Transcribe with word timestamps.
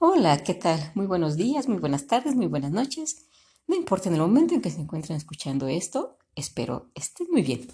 Hola, 0.00 0.44
¿qué 0.44 0.54
tal? 0.54 0.92
Muy 0.94 1.06
buenos 1.06 1.34
días, 1.34 1.66
muy 1.66 1.78
buenas 1.78 2.06
tardes, 2.06 2.36
muy 2.36 2.46
buenas 2.46 2.70
noches. 2.70 3.26
No 3.66 3.74
importa 3.74 4.08
en 4.08 4.14
el 4.14 4.20
momento 4.20 4.54
en 4.54 4.62
que 4.62 4.70
se 4.70 4.80
encuentren 4.80 5.16
escuchando 5.16 5.66
esto, 5.66 6.18
espero 6.36 6.92
estén 6.94 7.26
muy 7.32 7.42
bien. 7.42 7.66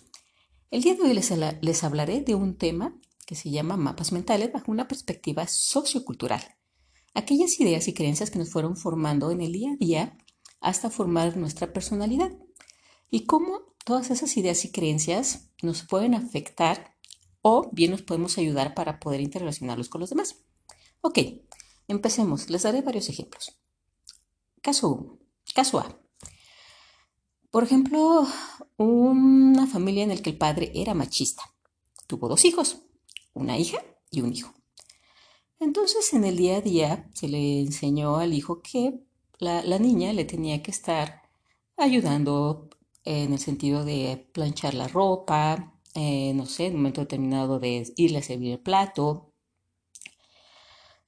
El 0.71 0.81
día 0.81 0.95
de 0.95 1.03
hoy 1.03 1.13
les, 1.13 1.85
hablaré 1.85 2.23
de 2.23 2.35
un 2.35 2.57
tema 2.57 2.99
que 3.27 3.35
se 3.35 3.51
llama 3.51 3.77
mapas 3.77 4.11
mentales 4.11 4.51
bajo 4.51 4.73
una 4.73 4.89
perspectiva 4.89 5.47
sociocultural. 5.47 6.41
Aquellas 7.13 7.61
ideas 7.61 7.89
y 7.89 7.93
creencias 7.93 8.31
que 8.31 8.39
nos 8.39 8.51
fueron 8.51 8.79
formando 8.79 9.31
en 9.31 9.43
el 9.43 9.53
día 9.53 9.73
a 9.73 9.77
día 9.77 10.19
hasta 10.63 10.89
formar 10.89 11.37
nuestra 11.37 11.75
personalidad. 11.75 12.33
Y 13.11 13.27
cómo 13.27 13.75
todas 13.85 14.11
esas 14.11 14.35
ideas 14.39 14.65
y 14.65 14.73
creencias 14.73 15.51
nos 15.61 15.83
pueden 15.83 16.15
afectar 16.15 16.97
o 17.43 17.69
bien 17.73 17.91
nos 17.91 18.01
podemos 18.01 18.39
ayudar 18.39 18.73
para 18.73 18.99
poder 18.99 19.21
interrelacionarlos 19.21 19.91
con 19.91 20.01
los 20.01 20.09
demás. 20.09 20.37
Ok, 21.03 21.19
Empecemos, 21.89 22.49
les 22.51 22.63
daré 22.63 22.83
varios 22.83 23.09
ejemplos. 23.09 23.59
Caso 24.63 24.89
1. 24.89 25.19
Caso 25.55 25.79
A. 25.79 26.01
Por 27.51 27.63
ejemplo, 27.63 28.27
una 28.79 29.67
familia 29.67 30.03
en 30.03 30.09
la 30.09 30.17
que 30.17 30.31
el 30.31 30.39
padre 30.39 30.73
era 30.75 30.95
machista. 30.95 31.43
Tuvo 32.07 32.29
dos 32.29 32.45
hijos, 32.45 32.79
una 33.35 33.59
hija 33.59 33.79
y 34.11 34.23
un 34.23 34.33
hijo. 34.33 34.55
Entonces, 35.61 36.13
en 36.15 36.25
el 36.25 36.37
día 36.37 36.57
a 36.57 36.61
día 36.61 37.11
se 37.15 37.29
le 37.29 37.61
enseñó 37.61 38.17
al 38.17 38.33
hijo 38.33 38.63
que 38.63 39.01
la, 39.39 39.79
niña 39.79 40.13
le 40.13 40.25
tenía 40.25 40.63
que 40.63 40.71
estar 40.71 41.23
ayudando 41.77 42.71
en 43.05 43.33
el 43.33 43.39
sentido 43.39 43.85
de 43.85 44.29
planchar 44.33 44.75
la 44.75 44.89
ropa, 44.89 45.81
eh, 45.95 46.33
no 46.35 46.47
sé, 46.47 46.67
en 46.67 46.73
un 46.73 46.79
momento 46.81 47.03
determinado 47.03 47.61
de 47.61 47.93
irle 47.97 48.19
a 48.19 48.23
servir 48.23 48.53
el 48.53 48.61
plato, 48.61 49.34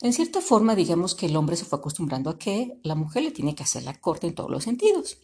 en 0.00 0.12
cierta 0.12 0.42
forma, 0.42 0.74
digamos 0.74 1.14
que 1.14 1.26
el 1.26 1.36
hombre 1.36 1.56
se 1.56 1.64
fue 1.64 1.78
acostumbrando 1.78 2.28
a 2.28 2.38
que 2.38 2.78
la 2.82 2.94
mujer 2.94 3.22
le 3.22 3.30
tiene 3.30 3.54
que 3.54 3.62
hacer 3.62 3.82
la 3.82 3.98
corte 3.98 4.26
en 4.26 4.34
todos 4.34 4.50
los 4.50 4.64
sentidos. 4.64 5.18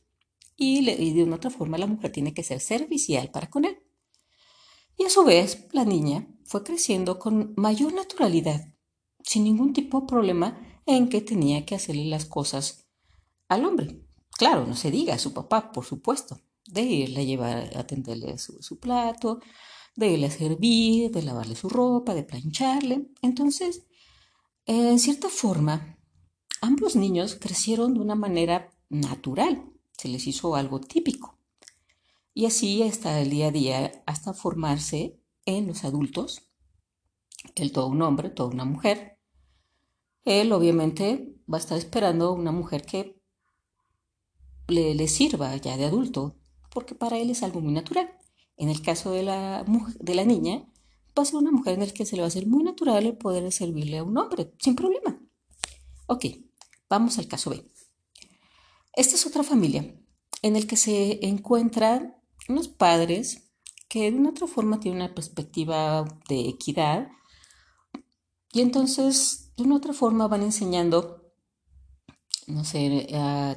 Y, 0.56 0.84
de 1.12 1.24
una 1.24 1.36
otra 1.36 1.50
forma, 1.50 1.76
la 1.76 1.86
mujer 1.86 2.12
tiene 2.12 2.32
que 2.32 2.42
ser 2.42 2.60
servicial 2.60 3.30
para 3.30 3.50
con 3.50 3.64
él. 3.64 3.78
Y 4.96 5.04
a 5.04 5.10
su 5.10 5.24
vez, 5.24 5.66
la 5.72 5.84
niña 5.84 6.28
fue 6.44 6.62
creciendo 6.62 7.18
con 7.18 7.52
mayor 7.56 7.92
naturalidad, 7.92 8.72
sin 9.22 9.44
ningún 9.44 9.72
tipo 9.72 10.00
de 10.00 10.06
problema 10.06 10.80
en 10.86 11.08
que 11.08 11.20
tenía 11.20 11.66
que 11.66 11.74
hacerle 11.74 12.04
las 12.04 12.24
cosas 12.26 12.86
al 13.48 13.64
hombre. 13.64 14.06
Claro, 14.30 14.66
no 14.66 14.76
se 14.76 14.90
diga 14.90 15.14
a 15.14 15.18
su 15.18 15.32
papá, 15.32 15.72
por 15.72 15.84
supuesto, 15.84 16.40
de 16.66 16.82
irle 16.82 17.20
a 17.20 17.24
llevar, 17.24 17.76
a 17.76 17.80
atenderle 17.80 18.38
su, 18.38 18.62
su 18.62 18.78
plato, 18.78 19.40
de 19.96 20.12
irle 20.12 20.26
a 20.26 20.30
servir, 20.30 21.10
de 21.10 21.22
lavarle 21.22 21.56
su 21.56 21.68
ropa, 21.68 22.14
de 22.14 22.22
plancharle. 22.22 23.10
Entonces, 23.20 23.84
en 24.66 24.98
cierta 24.98 25.28
forma, 25.28 25.98
ambos 26.60 26.96
niños 26.96 27.36
crecieron 27.40 27.94
de 27.94 28.00
una 28.00 28.14
manera 28.14 28.70
natural, 28.88 29.64
se 29.96 30.08
les 30.08 30.26
hizo 30.26 30.54
algo 30.54 30.80
típico. 30.80 31.38
Y 32.34 32.46
así 32.46 32.82
hasta 32.82 33.20
el 33.20 33.30
día 33.30 33.48
a 33.48 33.50
día, 33.50 34.02
hasta 34.06 34.32
formarse 34.32 35.18
en 35.44 35.66
los 35.66 35.84
adultos, 35.84 36.52
él 37.54 37.72
todo 37.72 37.88
un 37.88 38.02
hombre, 38.02 38.30
toda 38.30 38.50
una 38.50 38.64
mujer. 38.64 39.18
Él 40.24 40.52
obviamente 40.52 41.34
va 41.52 41.58
a 41.58 41.60
estar 41.60 41.76
esperando 41.76 42.32
una 42.32 42.52
mujer 42.52 42.86
que 42.86 43.20
le, 44.68 44.94
le 44.94 45.08
sirva 45.08 45.56
ya 45.56 45.76
de 45.76 45.84
adulto, 45.84 46.36
porque 46.70 46.94
para 46.94 47.18
él 47.18 47.30
es 47.30 47.42
algo 47.42 47.60
muy 47.60 47.72
natural. 47.72 48.10
En 48.56 48.68
el 48.68 48.80
caso 48.82 49.10
de 49.10 49.24
la, 49.24 49.64
de 49.98 50.14
la 50.14 50.24
niña, 50.24 50.71
va 51.16 51.22
a 51.22 51.26
ser 51.26 51.36
una 51.36 51.50
mujer 51.50 51.74
en 51.74 51.80
la 51.80 51.86
que 51.86 52.06
se 52.06 52.16
le 52.16 52.22
va 52.22 52.26
a 52.26 52.28
hacer 52.28 52.46
muy 52.46 52.64
natural 52.64 53.06
el 53.06 53.16
poder 53.16 53.50
servirle 53.52 53.98
a 53.98 54.04
un 54.04 54.16
hombre, 54.16 54.52
sin 54.58 54.74
problema. 54.74 55.20
Ok, 56.06 56.26
vamos 56.88 57.18
al 57.18 57.28
caso 57.28 57.50
B. 57.50 57.70
Esta 58.94 59.14
es 59.14 59.26
otra 59.26 59.42
familia 59.42 59.94
en 60.42 60.54
la 60.54 60.60
que 60.62 60.76
se 60.76 61.24
encuentran 61.26 62.16
unos 62.48 62.68
padres 62.68 63.50
que 63.88 64.10
de 64.10 64.16
una 64.16 64.30
otra 64.30 64.46
forma 64.46 64.80
tienen 64.80 65.02
una 65.02 65.14
perspectiva 65.14 66.04
de 66.28 66.48
equidad 66.48 67.08
y 68.52 68.60
entonces 68.60 69.52
de 69.56 69.62
una 69.64 69.76
otra 69.76 69.92
forma 69.92 70.28
van 70.28 70.42
enseñando, 70.42 71.32
no 72.46 72.64
sé, 72.64 73.06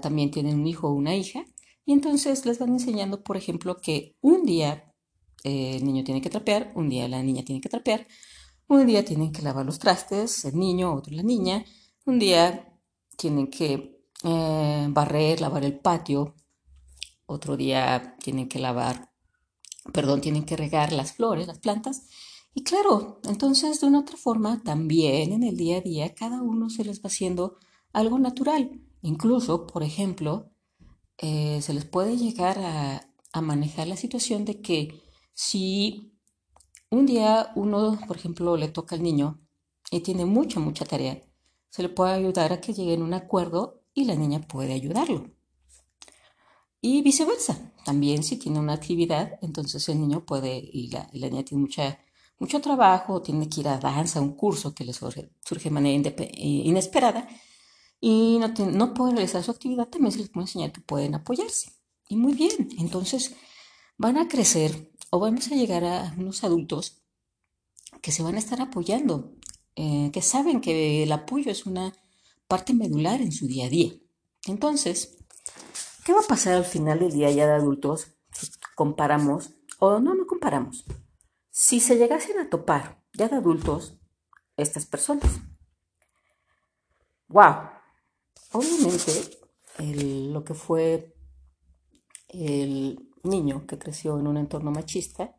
también 0.02 0.32
tienen 0.32 0.60
un 0.60 0.68
hijo 0.68 0.88
o 0.88 0.94
una 0.94 1.16
hija 1.16 1.46
y 1.86 1.94
entonces 1.94 2.46
les 2.46 2.60
van 2.60 2.70
enseñando, 2.70 3.24
por 3.24 3.38
ejemplo, 3.38 3.78
que 3.78 4.16
un 4.22 4.46
día 4.46 4.95
el 5.44 5.86
niño 5.86 6.04
tiene 6.04 6.22
que 6.22 6.30
trapear, 6.30 6.72
un 6.76 6.90
día 6.90 7.08
la 7.08 7.22
niña 7.22 7.44
tiene 7.44 7.62
que 7.62 7.70
trapear, 7.70 8.08
un 8.68 8.86
día 8.88 9.06
tienen 9.06 9.32
que 9.32 9.42
lavar 9.42 9.66
los 9.66 9.80
trastes, 9.80 10.46
el 10.46 10.58
niño, 10.58 10.94
otro 10.94 11.14
la 11.14 11.24
niña, 11.24 11.64
un 12.06 12.20
día 12.20 12.74
tienen 13.18 13.48
que 13.48 14.02
eh, 14.24 14.88
barrer, 14.90 15.42
lavar 15.42 15.64
el 15.64 15.80
patio, 15.80 16.36
otro 17.26 17.58
día 17.58 18.16
tienen 18.20 18.48
que 18.48 18.60
lavar, 18.60 19.12
perdón, 19.94 20.22
tienen 20.22 20.46
que 20.46 20.58
regar 20.58 20.92
las 20.94 21.14
flores, 21.14 21.48
las 21.48 21.60
plantas. 21.60 22.08
Y 22.54 22.64
claro, 22.64 23.20
entonces 23.26 23.82
de 23.82 23.88
una 23.88 24.00
otra 24.00 24.18
forma, 24.18 24.64
también 24.64 25.34
en 25.34 25.44
el 25.44 25.58
día 25.58 25.78
a 25.78 25.82
día, 25.82 26.16
cada 26.16 26.42
uno 26.42 26.70
se 26.70 26.86
les 26.86 27.00
va 27.00 27.08
haciendo 27.08 27.58
algo 27.94 28.18
natural. 28.18 28.82
Incluso, 29.02 29.68
por 29.68 29.84
ejemplo, 29.84 30.52
eh, 31.18 31.60
se 31.62 31.74
les 31.74 31.86
puede 31.86 32.18
llegar 32.18 32.58
a, 32.60 33.10
a 33.34 33.42
manejar 33.42 33.88
la 33.88 33.98
situación 33.98 34.46
de 34.46 34.62
que 34.62 35.05
si 35.36 36.14
un 36.90 37.06
día 37.06 37.52
uno, 37.56 38.00
por 38.08 38.16
ejemplo, 38.16 38.56
le 38.56 38.70
toca 38.70 38.96
al 38.96 39.04
niño 39.04 39.42
y 39.92 40.00
tiene 40.00 40.26
mucha, 40.26 40.60
mucha 40.60 40.86
tarea, 40.86 41.22
se 41.70 41.84
le 41.84 41.90
puede 41.90 42.14
ayudar 42.14 42.54
a 42.54 42.62
que 42.62 42.74
llegue 42.74 42.96
a 42.96 43.04
un 43.04 43.14
acuerdo 43.14 43.84
y 43.94 44.06
la 44.06 44.16
niña 44.16 44.40
puede 44.42 44.74
ayudarlo. 44.74 45.30
Y 46.80 47.02
viceversa, 47.02 47.74
también 47.84 48.24
si 48.24 48.38
tiene 48.38 48.60
una 48.60 48.74
actividad, 48.74 49.38
entonces 49.42 49.88
el 49.90 50.00
niño 50.00 50.26
puede, 50.26 50.58
y 50.58 50.90
la, 50.90 51.10
niña 51.12 51.44
tiene 51.44 51.62
mucha, 51.62 52.00
mucho 52.40 52.62
trabajo, 52.62 53.22
tiene 53.22 53.50
que 53.50 53.60
ir 53.60 53.68
a 53.68 53.78
danza, 53.78 54.22
un 54.22 54.36
curso 54.36 54.74
que 54.74 54.86
le 54.86 54.94
surge, 54.94 55.32
de 55.64 55.70
manera 55.70 56.16
inesperada, 56.38 57.28
y 58.00 58.38
no, 58.40 58.54
no 58.72 58.94
puede 58.94 59.14
realizar 59.14 59.44
su 59.44 59.52
actividad, 59.52 59.90
también 59.90 60.14
se 60.14 60.20
les 60.20 60.30
puede 60.30 60.46
enseñar 60.46 60.72
que 60.72 60.82
pueden 60.82 61.16
apoyarse. 61.16 61.74
Y 62.08 62.16
muy 62.16 62.34
bien, 62.34 62.70
entonces 62.78 63.36
van 63.98 64.18
a 64.18 64.28
crecer 64.28 64.92
o 65.16 65.20
vamos 65.20 65.50
a 65.50 65.56
llegar 65.56 65.86
a 65.86 66.14
unos 66.18 66.44
adultos 66.44 67.02
que 68.02 68.12
se 68.12 68.22
van 68.22 68.36
a 68.36 68.40
estar 68.40 68.60
apoyando, 68.60 69.32
eh, 69.78 70.10
que 70.12 70.22
saben 70.22 70.60
que 70.60 71.04
el 71.04 71.12
apoyo 71.14 71.50
es 71.50 71.66
una 71.66 71.94
parte 72.50 72.74
medular 72.74 73.22
en 73.22 73.32
su 73.32 73.48
día 73.48 73.68
a 73.68 73.70
día. 73.70 73.94
Entonces, 74.46 75.16
¿qué 76.04 76.12
va 76.12 76.20
a 76.20 76.28
pasar 76.28 76.56
al 76.56 76.66
final 76.66 77.00
del 77.00 77.14
día 77.14 77.32
ya 77.32 77.48
de 77.48 77.54
adultos 77.54 78.08
si 78.34 78.48
comparamos, 78.76 79.52
o 79.80 80.02
no, 80.02 80.16
no 80.16 80.28
comparamos, 80.28 80.84
si 81.50 81.80
se 81.80 81.96
llegasen 81.96 82.38
a 82.40 82.50
topar 82.50 83.02
ya 83.14 83.30
de 83.30 83.38
adultos 83.38 83.98
estas 84.58 84.86
personas? 84.86 85.32
¡Wow! 87.30 87.70
Obviamente, 88.52 89.40
lo 90.34 90.44
que 90.44 90.54
fue 90.54 91.15
el 92.40 93.10
niño 93.24 93.66
que 93.68 93.78
creció 93.78 94.20
en 94.20 94.28
un 94.28 94.38
entorno 94.38 94.72
machista, 94.72 95.36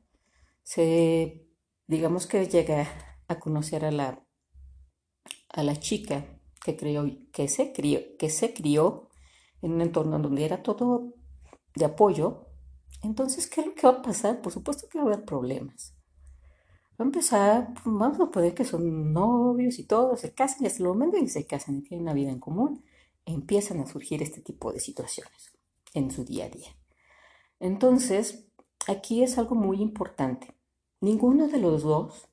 se, 0.62 1.46
digamos 1.86 2.26
que 2.26 2.46
llega 2.46 2.88
a 3.28 3.38
conocer 3.38 3.84
a 3.84 3.90
la, 3.90 4.24
a 5.48 5.62
la 5.62 5.76
chica 5.76 6.26
que, 6.64 6.76
creó, 6.76 7.06
que, 7.32 7.48
se 7.48 7.72
crió, 7.72 8.00
que 8.18 8.30
se 8.30 8.52
crió 8.52 9.08
en 9.62 9.72
un 9.72 9.80
entorno 9.80 10.18
donde 10.18 10.44
era 10.44 10.62
todo 10.62 11.14
de 11.74 11.84
apoyo, 11.84 12.46
entonces, 13.02 13.46
¿qué 13.46 13.60
es 13.60 13.66
lo 13.68 13.74
que 13.74 13.86
va 13.86 13.94
a 13.94 14.02
pasar? 14.02 14.40
Por 14.40 14.52
supuesto 14.52 14.88
que 14.88 14.98
va 14.98 15.04
a 15.04 15.06
haber 15.08 15.24
problemas. 15.24 15.94
Va 16.98 17.04
a 17.04 17.04
empezar, 17.04 17.74
vamos 17.84 18.18
a 18.20 18.30
poder 18.30 18.54
que 18.54 18.64
son 18.64 19.12
novios 19.12 19.78
y 19.78 19.84
todos, 19.84 20.20
se 20.20 20.32
casan 20.32 20.64
y 20.64 20.66
hasta 20.66 20.82
el 20.82 20.88
momento 20.88 21.16
en 21.16 21.24
que 21.24 21.30
se 21.30 21.46
casan 21.46 21.76
y 21.76 21.82
tienen 21.82 22.04
una 22.04 22.14
vida 22.14 22.30
en 22.30 22.40
común, 22.40 22.82
empiezan 23.26 23.80
a 23.80 23.86
surgir 23.86 24.22
este 24.22 24.40
tipo 24.40 24.72
de 24.72 24.80
situaciones 24.80 25.52
en 25.92 26.10
su 26.10 26.24
día 26.24 26.46
a 26.46 26.48
día. 26.48 26.70
Entonces, 27.58 28.48
aquí 28.86 29.22
es 29.22 29.38
algo 29.38 29.54
muy 29.54 29.80
importante. 29.80 30.54
Ninguno 31.00 31.48
de 31.48 31.58
los 31.58 31.82
dos 31.82 32.28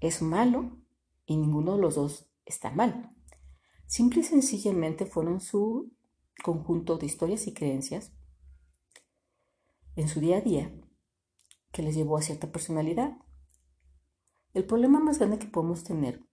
es 0.00 0.22
malo 0.22 0.78
y 1.26 1.36
ninguno 1.36 1.76
de 1.76 1.82
los 1.82 1.94
dos 1.96 2.30
está 2.44 2.70
mal. 2.70 3.14
Simple 3.86 4.20
y 4.20 4.24
sencillamente 4.24 5.06
fueron 5.06 5.40
su 5.40 5.92
conjunto 6.42 6.98
de 6.98 7.06
historias 7.06 7.46
y 7.46 7.54
creencias 7.54 8.12
en 9.96 10.08
su 10.08 10.20
día 10.20 10.38
a 10.38 10.40
día 10.40 10.72
que 11.72 11.82
les 11.82 11.94
llevó 11.94 12.16
a 12.16 12.22
cierta 12.22 12.52
personalidad. 12.52 13.18
El 14.54 14.64
problema 14.64 15.00
más 15.00 15.18
grande 15.18 15.38
que 15.38 15.46
podemos 15.46 15.84
tener 15.84 16.24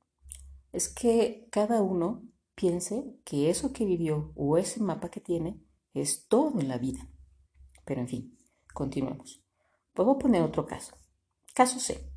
es 0.71 0.89
que 0.89 1.47
cada 1.51 1.81
uno 1.81 2.23
piense 2.55 3.19
que 3.25 3.49
eso 3.49 3.73
que 3.73 3.85
vivió 3.85 4.31
o 4.35 4.57
ese 4.57 4.81
mapa 4.81 5.09
que 5.09 5.21
tiene 5.21 5.61
es 5.93 6.27
todo 6.27 6.59
en 6.59 6.67
la 6.67 6.77
vida. 6.77 7.09
Pero 7.85 8.01
en 8.01 8.07
fin, 8.07 8.34
continuemos. 8.75 9.43
Puedo 9.95 10.19
poner 10.19 10.43
otro 10.43 10.67
caso. 10.67 10.95
Caso 11.55 11.79
C. 11.79 12.07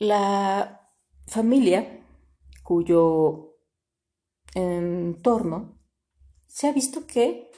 La 0.00 0.90
familia 1.28 2.04
cuyo 2.64 3.58
entorno 4.54 5.78
se 6.46 6.66
ha 6.66 6.72
visto 6.72 7.06
que 7.06 7.50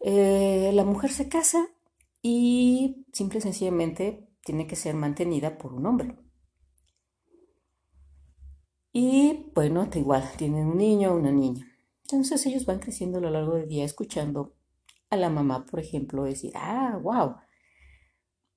eh, 0.00 0.70
la 0.72 0.84
mujer 0.84 1.10
se 1.10 1.28
casa 1.28 1.66
y 2.20 3.06
simple 3.12 3.38
y 3.38 3.42
sencillamente 3.42 4.28
tiene 4.44 4.66
que 4.66 4.76
ser 4.76 4.94
mantenida 4.94 5.58
por 5.58 5.72
un 5.72 5.86
hombre. 5.86 6.16
Y 8.92 9.50
bueno, 9.54 9.88
igual, 9.94 10.30
tienen 10.36 10.66
un 10.66 10.76
niño 10.76 11.12
o 11.12 11.16
una 11.16 11.32
niña. 11.32 11.66
Entonces 12.02 12.44
ellos 12.46 12.66
van 12.66 12.78
creciendo 12.78 13.18
a 13.18 13.22
lo 13.22 13.30
largo 13.30 13.54
del 13.54 13.68
día 13.68 13.84
escuchando 13.84 14.54
a 15.12 15.16
la 15.16 15.28
mamá, 15.28 15.66
por 15.66 15.78
ejemplo, 15.78 16.24
decir, 16.24 16.52
ah, 16.56 16.98
wow, 17.02 17.36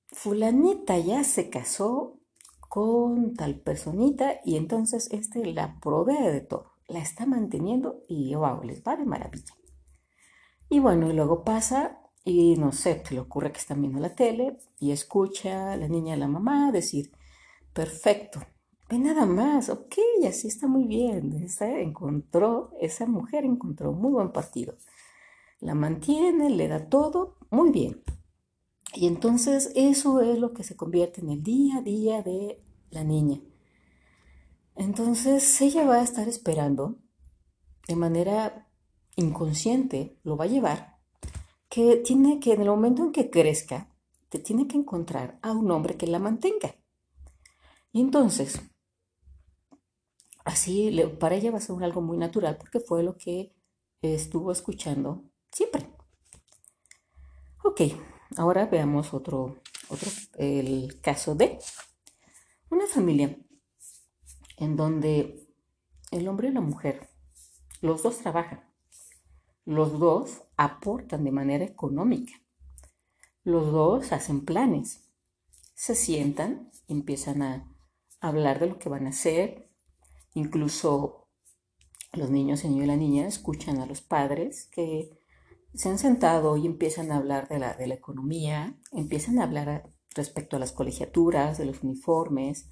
fulanita 0.06 0.98
ya 0.98 1.22
se 1.22 1.50
casó 1.50 2.18
con 2.70 3.34
tal 3.34 3.60
personita 3.60 4.40
y 4.42 4.56
entonces 4.56 5.08
este 5.12 5.44
la 5.44 5.78
provee 5.80 6.32
de 6.32 6.40
todo, 6.40 6.72
la 6.88 7.00
está 7.00 7.26
manteniendo 7.26 8.04
y 8.08 8.34
wow, 8.34 8.62
les 8.62 8.82
va 8.82 8.96
de 8.96 9.04
maravilla. 9.04 9.54
Y 10.70 10.78
bueno, 10.78 11.10
y 11.10 11.12
luego 11.12 11.44
pasa 11.44 12.00
y 12.24 12.56
no 12.56 12.72
sé, 12.72 12.94
te 12.94 13.14
le 13.14 13.20
ocurre 13.20 13.52
que 13.52 13.58
están 13.58 13.82
viendo 13.82 14.00
la 14.00 14.14
tele 14.14 14.56
y 14.80 14.92
escucha 14.92 15.72
a 15.72 15.76
la 15.76 15.88
niña 15.88 16.14
a 16.14 16.16
la 16.16 16.26
mamá 16.26 16.72
decir, 16.72 17.12
perfecto, 17.74 18.40
ve 18.88 18.98
nada 18.98 19.26
más, 19.26 19.68
ok, 19.68 19.94
así 20.26 20.48
está 20.48 20.66
muy 20.68 20.86
bien, 20.86 21.34
esa 21.34 21.80
encontró, 21.80 22.72
esa 22.80 23.04
mujer 23.04 23.44
encontró 23.44 23.92
muy 23.92 24.12
buen 24.12 24.32
partido. 24.32 24.78
La 25.60 25.74
mantiene, 25.74 26.50
le 26.50 26.68
da 26.68 26.88
todo, 26.88 27.36
muy 27.50 27.70
bien. 27.70 28.02
Y 28.94 29.06
entonces 29.06 29.72
eso 29.74 30.20
es 30.20 30.38
lo 30.38 30.52
que 30.52 30.64
se 30.64 30.76
convierte 30.76 31.20
en 31.20 31.30
el 31.30 31.42
día 31.42 31.78
a 31.78 31.82
día 31.82 32.22
de 32.22 32.62
la 32.90 33.04
niña. 33.04 33.40
Entonces 34.74 35.60
ella 35.60 35.84
va 35.86 35.96
a 35.96 36.02
estar 36.02 36.28
esperando 36.28 36.98
de 37.88 37.96
manera 37.96 38.68
inconsciente, 39.16 40.18
lo 40.22 40.36
va 40.36 40.44
a 40.44 40.48
llevar 40.48 40.96
que 41.68 41.96
tiene 41.96 42.40
que 42.40 42.54
en 42.54 42.62
el 42.62 42.68
momento 42.68 43.02
en 43.02 43.12
que 43.12 43.30
crezca, 43.30 43.94
te 44.28 44.38
tiene 44.38 44.66
que 44.66 44.76
encontrar 44.76 45.38
a 45.42 45.52
un 45.52 45.70
hombre 45.70 45.96
que 45.96 46.06
la 46.06 46.18
mantenga. 46.18 46.74
Y 47.92 48.00
entonces, 48.00 48.60
así 50.44 50.90
para 51.18 51.34
ella 51.34 51.50
va 51.50 51.58
a 51.58 51.60
ser 51.60 51.82
algo 51.82 52.00
muy 52.00 52.16
natural 52.16 52.56
porque 52.56 52.80
fue 52.80 53.02
lo 53.02 53.16
que 53.16 53.54
estuvo 54.00 54.52
escuchando 54.52 55.24
siempre. 55.56 55.88
Ok, 57.64 57.80
ahora 58.36 58.66
veamos 58.66 59.14
otro, 59.14 59.56
otro, 59.88 60.10
el 60.34 61.00
caso 61.00 61.34
de 61.34 61.58
una 62.68 62.86
familia 62.86 63.38
en 64.58 64.76
donde 64.76 65.48
el 66.10 66.28
hombre 66.28 66.48
y 66.48 66.52
la 66.52 66.60
mujer, 66.60 67.08
los 67.80 68.02
dos 68.02 68.18
trabajan. 68.18 68.70
Los 69.64 69.98
dos 69.98 70.42
aportan 70.58 71.24
de 71.24 71.32
manera 71.32 71.64
económica. 71.64 72.34
Los 73.42 73.72
dos 73.72 74.12
hacen 74.12 74.44
planes. 74.44 75.08
Se 75.72 75.94
sientan 75.94 76.70
empiezan 76.86 77.40
a 77.40 77.74
hablar 78.20 78.60
de 78.60 78.66
lo 78.66 78.78
que 78.78 78.90
van 78.90 79.06
a 79.06 79.10
hacer. 79.10 79.70
Incluso 80.34 81.30
los 82.12 82.28
niños, 82.28 82.62
el 82.64 82.72
niño 82.72 82.84
y 82.84 82.86
la 82.88 82.96
niña 82.96 83.26
escuchan 83.26 83.78
a 83.78 83.86
los 83.86 84.02
padres 84.02 84.66
que 84.66 85.15
se 85.76 85.88
han 85.88 85.98
sentado 85.98 86.56
y 86.56 86.66
empiezan 86.66 87.12
a 87.12 87.16
hablar 87.16 87.48
de 87.48 87.58
la, 87.58 87.74
de 87.74 87.86
la 87.86 87.94
economía, 87.94 88.78
empiezan 88.92 89.38
a 89.38 89.44
hablar 89.44 89.92
respecto 90.14 90.56
a 90.56 90.58
las 90.58 90.72
colegiaturas, 90.72 91.58
de 91.58 91.66
los 91.66 91.82
uniformes, 91.82 92.70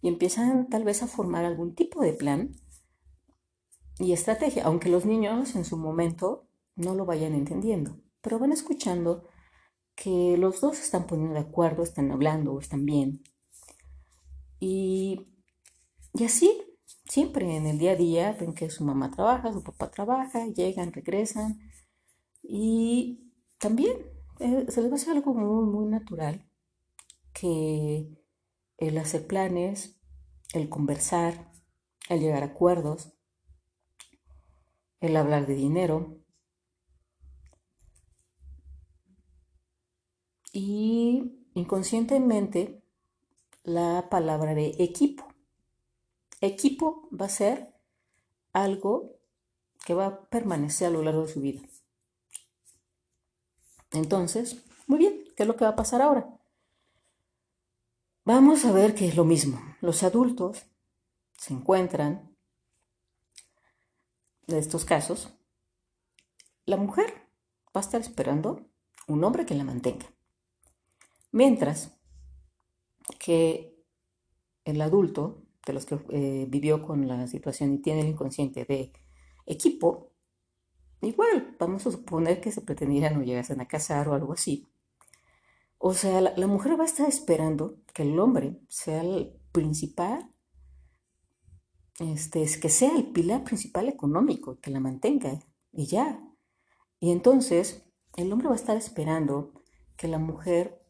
y 0.00 0.08
empiezan 0.08 0.68
tal 0.68 0.84
vez 0.84 1.02
a 1.02 1.08
formar 1.08 1.44
algún 1.44 1.74
tipo 1.74 2.02
de 2.02 2.12
plan 2.12 2.52
y 3.98 4.12
estrategia, 4.12 4.64
aunque 4.64 4.88
los 4.88 5.04
niños 5.04 5.56
en 5.56 5.64
su 5.64 5.76
momento 5.76 6.48
no 6.76 6.94
lo 6.94 7.06
vayan 7.06 7.34
entendiendo, 7.34 7.98
pero 8.20 8.38
van 8.38 8.52
escuchando 8.52 9.28
que 9.94 10.36
los 10.36 10.60
dos 10.60 10.78
están 10.78 11.06
poniendo 11.06 11.34
de 11.34 11.40
acuerdo, 11.40 11.82
están 11.82 12.12
hablando, 12.12 12.58
están 12.60 12.84
bien. 12.84 13.22
Y, 14.60 15.26
y 16.12 16.24
así, 16.24 16.62
siempre 17.08 17.56
en 17.56 17.66
el 17.66 17.78
día 17.78 17.92
a 17.92 17.96
día, 17.96 18.36
ven 18.38 18.54
que 18.54 18.68
su 18.68 18.84
mamá 18.84 19.10
trabaja, 19.10 19.52
su 19.52 19.62
papá 19.62 19.90
trabaja, 19.90 20.46
llegan, 20.48 20.92
regresan. 20.92 21.58
Y 22.48 23.32
también 23.58 23.96
eh, 24.38 24.66
se 24.68 24.80
les 24.80 24.90
va 24.90 24.94
a 24.94 24.96
hacer 24.96 25.16
algo 25.16 25.34
muy, 25.34 25.66
muy 25.66 25.86
natural 25.86 26.48
que 27.32 28.08
el 28.78 28.98
hacer 28.98 29.26
planes, 29.26 29.96
el 30.52 30.68
conversar, 30.68 31.50
el 32.08 32.20
llegar 32.20 32.42
a 32.42 32.46
acuerdos, 32.46 33.12
el 35.00 35.16
hablar 35.16 35.46
de 35.46 35.54
dinero. 35.54 36.18
Y 40.52 41.46
inconscientemente 41.54 42.82
la 43.64 44.08
palabra 44.08 44.54
de 44.54 44.76
equipo. 44.78 45.26
Equipo 46.40 47.08
va 47.12 47.26
a 47.26 47.30
ser 47.30 47.74
algo 48.52 49.16
que 49.84 49.94
va 49.94 50.06
a 50.06 50.20
permanecer 50.28 50.88
a 50.88 50.90
lo 50.90 51.02
largo 51.02 51.22
de 51.22 51.32
su 51.32 51.40
vida. 51.40 51.60
Entonces, 53.96 54.64
muy 54.86 54.98
bien, 54.98 55.24
¿qué 55.36 55.42
es 55.42 55.46
lo 55.46 55.56
que 55.56 55.64
va 55.64 55.70
a 55.70 55.76
pasar 55.76 56.02
ahora? 56.02 56.28
Vamos 58.24 58.64
a 58.64 58.72
ver 58.72 58.94
que 58.94 59.08
es 59.08 59.16
lo 59.16 59.24
mismo. 59.24 59.60
Los 59.80 60.02
adultos 60.02 60.64
se 61.38 61.54
encuentran 61.54 62.36
de 64.46 64.58
estos 64.58 64.84
casos, 64.84 65.32
la 66.64 66.76
mujer 66.76 67.12
va 67.76 67.80
a 67.80 67.84
estar 67.84 68.00
esperando 68.00 68.68
un 69.08 69.22
hombre 69.24 69.46
que 69.46 69.54
la 69.54 69.64
mantenga. 69.64 70.06
Mientras 71.32 71.98
que 73.18 73.84
el 74.64 74.80
adulto, 74.80 75.42
de 75.64 75.72
los 75.72 75.86
que 75.86 75.98
eh, 76.10 76.46
vivió 76.48 76.82
con 76.82 77.08
la 77.08 77.26
situación 77.26 77.74
y 77.74 77.78
tiene 77.78 78.02
el 78.02 78.08
inconsciente 78.08 78.64
de 78.64 78.92
equipo, 79.46 80.05
igual, 81.00 81.56
vamos 81.58 81.86
a 81.86 81.90
suponer 81.90 82.40
que 82.40 82.52
se 82.52 82.60
pretendieran 82.62 83.16
o 83.16 83.22
llegasen 83.22 83.60
a 83.60 83.68
casar 83.68 84.08
o 84.08 84.14
algo 84.14 84.32
así. 84.32 84.66
O 85.78 85.94
sea, 85.94 86.20
la, 86.20 86.32
la 86.36 86.46
mujer 86.46 86.78
va 86.78 86.84
a 86.84 86.86
estar 86.86 87.08
esperando 87.08 87.76
que 87.92 88.02
el 88.02 88.18
hombre 88.18 88.60
sea 88.68 89.02
el 89.02 89.38
principal 89.52 90.30
este, 91.98 92.42
es 92.42 92.58
que 92.58 92.68
sea 92.68 92.94
el 92.94 93.06
pilar 93.06 93.44
principal 93.44 93.88
económico, 93.88 94.58
que 94.60 94.70
la 94.70 94.80
mantenga 94.80 95.40
y 95.72 95.86
ya. 95.86 96.22
Y 97.00 97.10
entonces 97.10 97.84
el 98.16 98.32
hombre 98.32 98.48
va 98.48 98.54
a 98.54 98.58
estar 98.58 98.76
esperando 98.76 99.52
que 99.96 100.08
la 100.08 100.18
mujer 100.18 100.82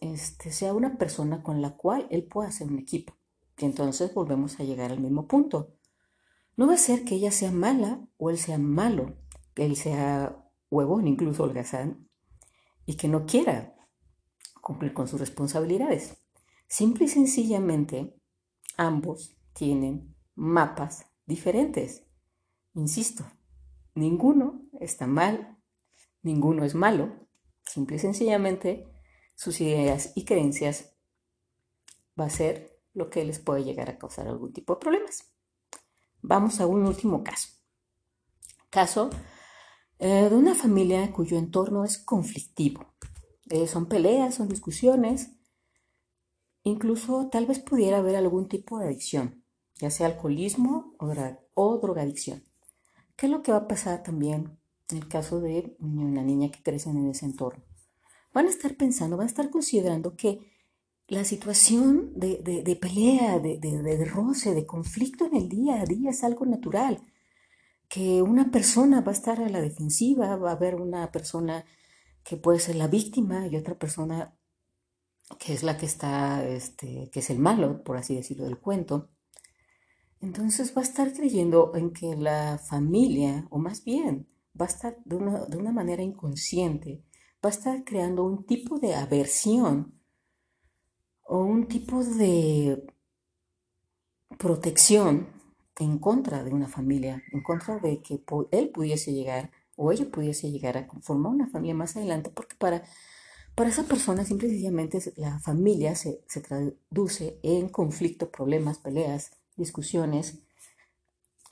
este, 0.00 0.52
sea 0.52 0.72
una 0.72 0.98
persona 0.98 1.42
con 1.42 1.60
la 1.60 1.76
cual 1.76 2.06
él 2.10 2.24
pueda 2.24 2.48
hacer 2.48 2.68
un 2.68 2.78
equipo. 2.78 3.14
Y 3.58 3.64
entonces 3.64 4.14
volvemos 4.14 4.58
a 4.60 4.64
llegar 4.64 4.92
al 4.92 5.00
mismo 5.00 5.26
punto. 5.26 5.74
No 6.60 6.66
va 6.66 6.74
a 6.74 6.76
ser 6.76 7.06
que 7.06 7.14
ella 7.14 7.30
sea 7.30 7.52
mala 7.52 8.06
o 8.18 8.28
él 8.28 8.36
sea 8.36 8.58
malo, 8.58 9.16
que 9.54 9.64
él 9.64 9.76
sea 9.76 10.46
huevón, 10.70 11.08
incluso 11.08 11.44
holgazán, 11.44 12.06
y 12.84 12.98
que 12.98 13.08
no 13.08 13.24
quiera 13.24 13.74
cumplir 14.60 14.92
con 14.92 15.08
sus 15.08 15.18
responsabilidades. 15.18 16.18
Simple 16.68 17.06
y 17.06 17.08
sencillamente, 17.08 18.14
ambos 18.76 19.38
tienen 19.54 20.14
mapas 20.34 21.06
diferentes. 21.24 22.04
Insisto, 22.74 23.24
ninguno 23.94 24.60
está 24.80 25.06
mal, 25.06 25.56
ninguno 26.20 26.66
es 26.66 26.74
malo. 26.74 27.26
Simple 27.64 27.96
y 27.96 28.00
sencillamente, 28.00 28.86
sus 29.34 29.62
ideas 29.62 30.12
y 30.14 30.26
creencias 30.26 30.94
va 32.20 32.26
a 32.26 32.30
ser 32.30 32.78
lo 32.92 33.08
que 33.08 33.24
les 33.24 33.38
puede 33.38 33.64
llegar 33.64 33.88
a 33.88 33.96
causar 33.96 34.28
algún 34.28 34.52
tipo 34.52 34.74
de 34.74 34.80
problemas. 34.80 35.29
Vamos 36.22 36.60
a 36.60 36.66
un 36.66 36.86
último 36.86 37.22
caso. 37.24 37.48
Caso 38.70 39.10
eh, 39.98 40.28
de 40.30 40.36
una 40.36 40.54
familia 40.54 41.12
cuyo 41.12 41.38
entorno 41.38 41.84
es 41.84 41.98
conflictivo. 41.98 42.94
Eh, 43.48 43.66
son 43.66 43.86
peleas, 43.86 44.34
son 44.34 44.48
discusiones. 44.48 45.32
Incluso 46.62 47.28
tal 47.30 47.46
vez 47.46 47.58
pudiera 47.58 47.98
haber 47.98 48.16
algún 48.16 48.48
tipo 48.48 48.78
de 48.78 48.86
adicción 48.86 49.40
ya 49.80 49.90
sea 49.90 50.06
alcoholismo 50.06 50.94
o, 51.54 51.78
drogadicción. 51.78 52.44
¿Qué 53.16 53.26
es 53.26 53.32
lo 53.32 53.42
que 53.42 53.52
va 53.52 53.58
a 53.58 53.68
pasar 53.68 54.02
también 54.02 54.58
en 54.90 54.98
el 54.98 55.08
caso 55.08 55.40
de 55.40 55.76
una 55.80 56.22
niña 56.22 56.50
que 56.50 56.62
crece 56.62 56.90
en 56.90 57.08
ese 57.08 57.24
entorno? 57.24 57.64
Van 58.32 58.46
a 58.46 58.50
estar 58.50 58.76
pensando, 58.76 59.16
van 59.16 59.26
a 59.26 59.30
estar 59.30 59.50
considerando 59.50 60.16
que 60.16 60.52
la 61.10 61.24
situación 61.24 62.12
de, 62.14 62.78
pelea, 62.80 63.40
de, 63.40 63.58
de, 63.58 64.04
roce, 64.04 64.54
de 64.54 64.64
conflicto 64.64 65.26
en 65.26 65.34
el 65.34 65.48
día 65.48 65.80
a 65.80 65.84
día 65.84 66.10
es 66.10 66.22
algo 66.22 66.46
natural, 66.46 67.02
que 67.88 68.22
una 68.22 68.52
persona 68.52 69.00
va 69.00 69.10
a 69.10 69.14
estar 69.14 69.40
a 69.40 69.48
la 69.48 69.60
defensiva, 69.60 70.36
va 70.36 70.50
a 70.50 70.54
haber 70.54 70.76
una 70.76 71.10
persona 71.10 71.64
que 72.22 72.36
puede 72.36 72.60
ser 72.60 72.76
la 72.76 72.86
víctima 72.86 73.48
y 73.48 73.56
otra 73.56 73.76
persona 73.76 74.36
que 75.40 75.52
es 75.52 75.64
la 75.64 75.76
que 75.76 75.86
está, 75.86 76.46
este, 76.46 77.10
que 77.12 77.18
es 77.18 77.30
el 77.30 77.40
malo, 77.40 77.82
por 77.82 77.96
así 77.96 78.14
decirlo, 78.14 78.44
del 78.44 78.58
cuento. 78.58 79.10
entonces 80.20 80.72
va 80.76 80.82
a 80.82 80.84
estar 80.84 81.12
creyendo 81.12 81.72
en 81.74 81.92
que 81.92 82.14
la 82.14 82.58
familia, 82.58 83.48
o 83.50 83.58
más 83.58 83.82
bien, 83.82 84.28
va 84.60 84.66
a 84.66 84.68
estar 84.68 84.96
de 85.04 85.16
una, 85.16 85.46
de 85.46 85.56
una 85.56 85.72
manera 85.72 86.04
inconsciente, 86.04 87.02
va 87.44 87.48
a 87.48 87.52
estar 87.52 87.82
creando 87.82 88.22
un 88.22 88.46
tipo 88.46 88.78
de 88.78 88.94
aversión 88.94 89.99
o 91.32 91.38
un 91.44 91.68
tipo 91.68 92.02
de 92.02 92.84
protección 94.36 95.28
en 95.78 95.98
contra 96.00 96.42
de 96.42 96.52
una 96.52 96.66
familia, 96.66 97.22
en 97.32 97.40
contra 97.44 97.78
de 97.78 98.02
que 98.02 98.20
él 98.50 98.70
pudiese 98.70 99.12
llegar 99.12 99.52
o 99.76 99.92
ella 99.92 100.10
pudiese 100.10 100.50
llegar 100.50 100.76
a 100.76 100.88
formar 101.00 101.32
una 101.32 101.48
familia 101.48 101.76
más 101.76 101.96
adelante, 101.96 102.30
porque 102.30 102.56
para, 102.56 102.82
para 103.54 103.70
esa 103.70 103.84
persona 103.84 104.24
simple 104.24 104.48
y 104.48 104.50
sencillamente 104.50 104.98
la 105.16 105.38
familia 105.38 105.94
se, 105.94 106.20
se 106.26 106.40
traduce 106.40 107.38
en 107.44 107.68
conflicto, 107.68 108.32
problemas, 108.32 108.78
peleas, 108.78 109.30
discusiones, 109.56 110.40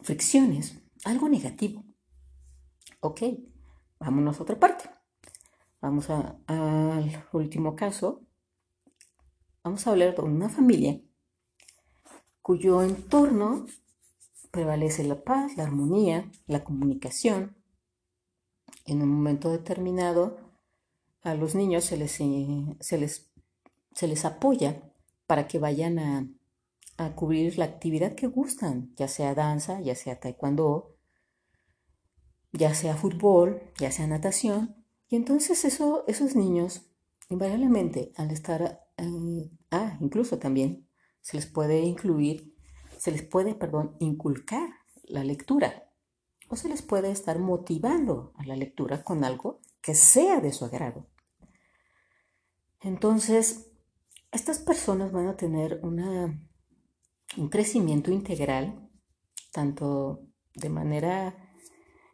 fricciones, 0.02 0.82
algo 1.04 1.28
negativo. 1.28 1.84
Ok, 2.98 3.22
vámonos 4.00 4.40
a 4.40 4.42
otra 4.42 4.58
parte. 4.58 4.90
Vamos 5.80 6.10
al 6.10 7.24
último 7.32 7.76
caso. 7.76 8.27
Vamos 9.68 9.86
a 9.86 9.90
hablar 9.90 10.16
de 10.16 10.22
una 10.22 10.48
familia 10.48 10.98
cuyo 12.40 12.82
entorno 12.82 13.66
prevalece 14.50 15.04
la 15.04 15.22
paz, 15.22 15.58
la 15.58 15.64
armonía, 15.64 16.32
la 16.46 16.64
comunicación. 16.64 17.54
En 18.86 19.02
un 19.02 19.10
momento 19.10 19.52
determinado, 19.52 20.38
a 21.20 21.34
los 21.34 21.54
niños 21.54 21.84
se 21.84 21.98
les, 21.98 22.18
eh, 22.18 22.76
se 22.80 22.96
les, 22.96 23.30
se 23.92 24.08
les 24.08 24.24
apoya 24.24 24.90
para 25.26 25.46
que 25.46 25.58
vayan 25.58 25.98
a, 25.98 26.26
a 26.96 27.14
cubrir 27.14 27.58
la 27.58 27.66
actividad 27.66 28.14
que 28.14 28.26
gustan, 28.26 28.94
ya 28.96 29.06
sea 29.06 29.34
danza, 29.34 29.82
ya 29.82 29.94
sea 29.94 30.18
taekwondo, 30.18 30.96
ya 32.52 32.74
sea 32.74 32.96
fútbol, 32.96 33.60
ya 33.78 33.92
sea 33.92 34.06
natación. 34.06 34.82
Y 35.10 35.16
entonces 35.16 35.66
eso, 35.66 36.04
esos 36.08 36.36
niños, 36.36 36.90
invariablemente, 37.28 38.12
al 38.16 38.30
estar, 38.30 38.87
ah, 39.70 39.96
incluso 40.00 40.38
también 40.38 40.88
se 41.20 41.36
les 41.36 41.46
puede 41.46 41.80
incluir, 41.80 42.54
se 42.98 43.10
les 43.10 43.22
puede, 43.22 43.54
perdón, 43.54 43.96
inculcar 44.00 44.70
la 45.04 45.24
lectura 45.24 45.90
o 46.48 46.56
se 46.56 46.68
les 46.68 46.82
puede 46.82 47.10
estar 47.10 47.38
motivando 47.38 48.32
a 48.36 48.44
la 48.44 48.56
lectura 48.56 49.04
con 49.04 49.24
algo 49.24 49.60
que 49.80 49.94
sea 49.94 50.40
de 50.40 50.52
su 50.52 50.64
agrado. 50.64 51.06
Entonces, 52.80 53.70
estas 54.32 54.58
personas 54.58 55.12
van 55.12 55.28
a 55.28 55.36
tener 55.36 55.80
una 55.82 56.38
un 57.36 57.48
crecimiento 57.48 58.10
integral, 58.10 58.88
tanto 59.52 60.22
de 60.54 60.68
manera 60.68 61.36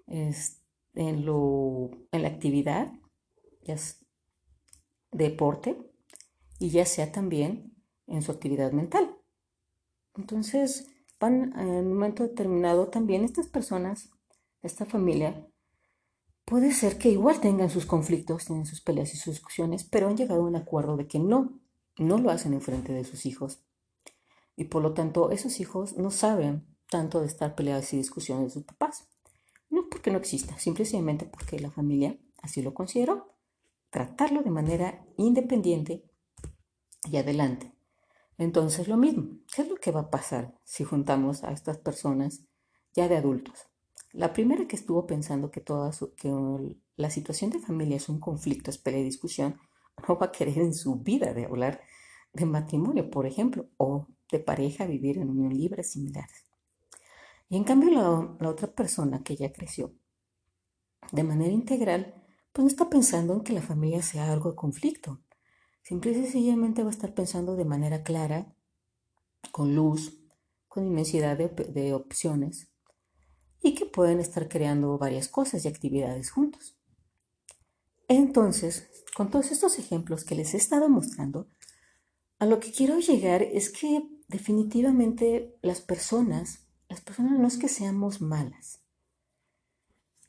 en, 0.06 1.24
lo, 1.24 1.90
en 2.10 2.22
la 2.22 2.28
actividad, 2.28 2.92
ya 3.62 3.76
deporte, 5.12 5.78
y 6.58 6.70
ya 6.70 6.86
sea 6.86 7.12
también 7.12 7.74
en 8.06 8.22
su 8.22 8.32
actividad 8.32 8.72
mental. 8.72 9.16
Entonces, 10.16 10.88
en 11.20 11.52
un 11.58 11.94
momento 11.94 12.22
determinado 12.22 12.88
también 12.88 13.24
estas 13.24 13.48
personas, 13.48 14.10
esta 14.62 14.84
familia, 14.84 15.48
puede 16.44 16.72
ser 16.72 16.98
que 16.98 17.08
igual 17.08 17.40
tengan 17.40 17.70
sus 17.70 17.86
conflictos, 17.86 18.44
tienen 18.44 18.66
sus 18.66 18.80
peleas 18.80 19.14
y 19.14 19.16
sus 19.16 19.34
discusiones, 19.34 19.84
pero 19.84 20.08
han 20.08 20.16
llegado 20.16 20.42
a 20.42 20.46
un 20.46 20.56
acuerdo 20.56 20.96
de 20.96 21.06
que 21.06 21.18
no, 21.18 21.60
no 21.98 22.18
lo 22.18 22.30
hacen 22.30 22.52
en 22.52 22.60
frente 22.60 22.92
de 22.92 23.04
sus 23.04 23.24
hijos 23.24 23.64
y 24.56 24.64
por 24.64 24.82
lo 24.82 24.92
tanto, 24.92 25.30
esos 25.30 25.60
hijos 25.60 25.96
no 25.96 26.10
saben 26.10 26.66
tanto 26.88 27.20
de 27.20 27.26
estar 27.26 27.54
peleados 27.54 27.92
y 27.92 27.96
discusiones 27.96 28.46
de 28.46 28.50
sus 28.50 28.64
papás. 28.64 29.08
No 29.68 29.88
porque 29.90 30.10
no 30.10 30.18
exista, 30.18 30.58
simplemente 30.58 31.26
porque 31.26 31.58
la 31.58 31.70
familia 31.70 32.16
así 32.42 32.62
lo 32.62 32.74
consideró. 32.74 33.34
Tratarlo 33.90 34.42
de 34.42 34.50
manera 34.50 35.04
independiente 35.16 36.04
y 37.06 37.16
adelante. 37.16 37.72
Entonces, 38.38 38.88
lo 38.88 38.96
mismo, 38.96 39.38
¿qué 39.54 39.62
es 39.62 39.68
lo 39.68 39.76
que 39.76 39.92
va 39.92 40.00
a 40.00 40.10
pasar 40.10 40.58
si 40.64 40.84
juntamos 40.84 41.44
a 41.44 41.52
estas 41.52 41.78
personas 41.78 42.42
ya 42.92 43.08
de 43.08 43.16
adultos? 43.16 43.66
La 44.12 44.32
primera 44.32 44.66
que 44.66 44.76
estuvo 44.76 45.06
pensando 45.06 45.50
que, 45.50 45.60
toda 45.60 45.90
que 46.16 46.32
la 46.96 47.10
situación 47.10 47.50
de 47.50 47.58
familia 47.58 47.96
es 47.96 48.08
un 48.08 48.20
conflicto, 48.20 48.70
es 48.70 48.78
pelea 48.78 49.00
y 49.00 49.04
discusión, 49.04 49.58
no 50.08 50.18
va 50.18 50.26
a 50.26 50.32
querer 50.32 50.58
en 50.58 50.74
su 50.74 50.96
vida 50.96 51.32
de 51.32 51.46
hablar 51.46 51.80
de 52.32 52.46
matrimonio, 52.46 53.10
por 53.10 53.26
ejemplo, 53.26 53.68
o 53.76 54.08
de 54.30 54.40
pareja 54.40 54.86
vivir 54.86 55.18
en 55.18 55.30
unión 55.30 55.54
libre 55.54 55.84
similares. 55.84 56.44
Y 57.48 57.56
en 57.56 57.64
cambio 57.64 57.90
la, 57.90 58.48
otra 58.48 58.68
persona 58.68 59.22
que 59.22 59.36
ya 59.36 59.52
creció 59.52 59.92
de 61.12 61.22
manera 61.22 61.52
integral, 61.52 62.14
pues 62.52 62.64
no 62.64 62.68
está 62.68 62.88
pensando 62.88 63.34
en 63.34 63.42
que 63.42 63.52
la 63.52 63.62
familia 63.62 64.02
sea 64.02 64.32
algo 64.32 64.50
de 64.50 64.56
conflicto. 64.56 65.20
Simple 65.84 66.12
y 66.12 66.14
sencillamente 66.14 66.82
va 66.82 66.88
a 66.88 66.92
estar 66.92 67.12
pensando 67.12 67.56
de 67.56 67.66
manera 67.66 68.02
clara, 68.02 68.56
con 69.52 69.74
luz, 69.74 70.18
con 70.66 70.86
inmensidad 70.86 71.36
de, 71.36 71.92
opciones 71.92 72.70
y 73.62 73.74
que 73.74 73.84
pueden 73.84 74.18
estar 74.18 74.48
creando 74.48 74.96
varias 74.96 75.28
cosas 75.28 75.62
y 75.62 75.68
actividades 75.68 76.30
juntos. 76.30 76.78
Entonces, 78.08 78.88
con 79.14 79.30
todos 79.30 79.52
estos 79.52 79.78
ejemplos 79.78 80.24
que 80.24 80.34
les 80.34 80.54
he 80.54 80.56
estado 80.56 80.88
mostrando, 80.88 81.48
a 82.38 82.46
lo 82.46 82.60
que 82.60 82.72
quiero 82.72 82.98
llegar 82.98 83.42
es 83.42 83.68
que 83.68 84.08
definitivamente 84.28 85.54
las 85.60 85.82
personas, 85.82 86.66
las 86.88 87.02
personas 87.02 87.38
no 87.38 87.46
es 87.46 87.58
que 87.58 87.68
seamos 87.68 88.22
malas. 88.22 88.80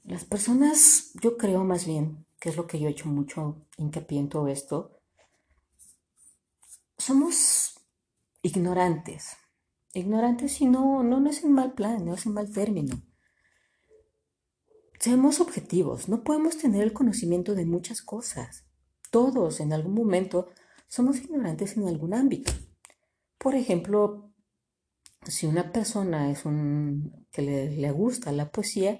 Las 0.03 0.25
personas, 0.25 1.11
yo 1.21 1.37
creo 1.37 1.63
más 1.63 1.85
bien, 1.85 2.25
que 2.41 2.49
es 2.49 2.57
lo 2.57 2.67
que 2.67 2.77
yo 2.77 2.89
he 2.89 2.91
hecho 2.91 3.07
mucho 3.07 3.65
hincapié 3.77 4.19
en 4.19 4.29
todo 4.29 4.49
esto, 4.49 4.94
somos 7.05 7.75
ignorantes. 8.41 9.37
Ignorantes 9.93 10.59
y 10.59 10.65
no, 10.65 11.03
no, 11.03 11.19
no 11.19 11.29
es 11.29 11.43
un 11.43 11.53
mal 11.53 11.73
plan, 11.73 12.03
no 12.03 12.15
es 12.15 12.25
un 12.25 12.33
mal 12.33 12.51
término. 12.51 12.99
Seamos 14.99 15.39
objetivos, 15.39 16.09
no 16.09 16.23
podemos 16.23 16.57
tener 16.57 16.81
el 16.81 16.93
conocimiento 16.93 17.53
de 17.53 17.67
muchas 17.67 18.01
cosas. 18.01 18.65
Todos 19.11 19.59
en 19.59 19.71
algún 19.71 19.93
momento 19.93 20.47
somos 20.87 21.17
ignorantes 21.17 21.77
en 21.77 21.87
algún 21.87 22.15
ámbito. 22.15 22.51
Por 23.37 23.53
ejemplo, 23.53 24.31
si 25.27 25.45
una 25.45 25.71
persona 25.71 26.31
es 26.31 26.43
un 26.43 27.27
que 27.31 27.43
le, 27.43 27.91
gusta 27.91 28.31
la 28.31 28.51
poesía 28.51 28.99